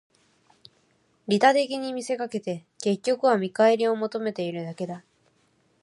[1.27, 5.03] 利他的に見せかけて、結局は見返りを求めているだけだ